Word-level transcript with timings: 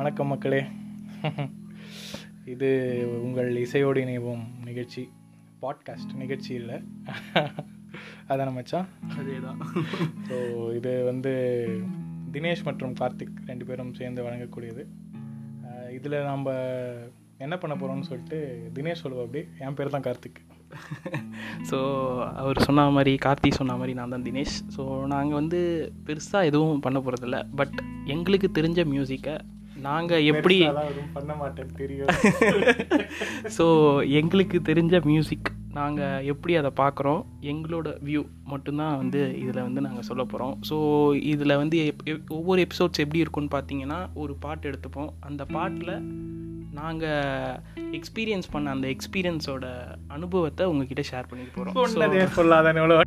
வணக்கம் 0.00 0.30
மக்களே. 0.32 0.58
இது 2.52 2.68
உங்கள் 3.24 3.48
இசையோடு 3.62 3.98
இணைவோம் 4.04 4.44
நிகழ்ச்சி 4.68 5.02
பாட்காஸ்ட் 5.62 6.12
நிகழ்ச்சி 6.20 6.50
இல்லை. 6.60 6.76
அதான 8.30 8.52
மச்சான். 8.54 8.86
அதே 9.18 9.36
தான் 9.44 9.60
ஸோ 10.28 10.38
இது 10.78 10.92
வந்து 11.10 11.32
தினேஷ் 12.36 12.64
மற்றும் 12.68 12.96
கார்த்திக் 13.02 13.36
ரெண்டு 13.50 13.66
பேரும் 13.70 13.92
சேர்ந்து 14.00 14.24
வழங்கக்கூடியது. 14.28 14.84
இதில் 15.98 16.18
நம்ம 16.30 16.56
என்ன 17.44 17.54
பண்ண 17.58 17.76
போகிறோம்னு 17.76 18.08
சொல்லிட்டு 18.10 18.40
தினேஷ் 18.78 19.04
சொல்லுவோம் 19.04 19.28
அப்படி 19.28 19.44
என் 19.66 19.78
பேர் 19.80 19.94
தான் 19.98 20.08
கார்த்திக். 20.08 20.42
ஸோ 21.70 21.78
அவர் 22.40 22.64
சொன்ன 22.70 22.90
மாதிரி 22.98 23.14
கார்த்தி 23.28 23.52
சொன்ன 23.60 23.78
மாதிரி 23.82 24.00
நான் 24.02 24.16
தான் 24.16 24.28
தினேஷ். 24.30 24.58
ஸோ 24.76 24.82
நாங்கள் 25.14 25.40
வந்து 25.42 25.62
பெருசாக 26.08 26.50
எதுவும் 26.52 26.84
பண்ண 26.88 26.98
போகிறதில்ல 27.06 27.46
பட் 27.62 27.78
எங்களுக்கு 28.16 28.50
தெரிஞ்ச 28.60 28.80
மியூசிக்கை 28.94 29.38
நாங்கள் 29.80 30.26
எப்படி 30.32 30.56
பண்ண 31.12 31.32
மாட்டேன் 31.34 31.76
தெரியும் 31.76 32.12
ஸோ 33.58 33.66
எங்களுக்கு 34.20 34.58
தெரிஞ்ச 34.70 34.96
மியூசிக் 35.04 35.50
நாங்கள் 35.78 36.24
எப்படி 36.32 36.52
அதை 36.60 36.70
பார்க்குறோம் 36.80 37.20
எங்களோட 37.52 37.88
வியூ 38.06 38.22
மட்டும்தான் 38.52 38.96
வந்து 38.96 39.20
இதில் 39.42 39.66
வந்து 39.66 39.84
நாங்கள் 39.86 40.06
சொல்ல 40.08 40.22
போகிறோம். 40.24 40.54
ஸோ 40.68 40.76
இதில் 41.32 41.58
வந்து 41.62 41.78
ஒவ்வொரு 42.38 42.60
எபிசோட்ஸ் 42.66 43.02
எப்படி 43.04 43.22
இருக்கும்னு 43.24 43.54
பார்த்தீங்கன்னா 43.56 44.00
ஒரு 44.14 44.34
பாட்டு 44.44 44.70
எடுத்துப்போம். 44.70 45.12
அந்த 45.20 45.44
பாட்டில் 45.56 45.94
நாங்கள் 46.80 47.56
எக்ஸ்பீரியன்ஸ் 47.98 48.52
பண்ண 48.52 48.74
அந்த 48.76 48.88
எக்ஸ்பீரியன்ஸோட 48.94 49.66
அனுபவத்தை 50.18 50.66
உங்ககிட்ட 50.72 51.04
ஷேர் 51.12 51.30
பண்ணிட்டு 51.30 51.56
போகிறோம். 51.56 52.36
சொல்லாதான் 52.38 52.80
எவ்வளோ 52.82 52.98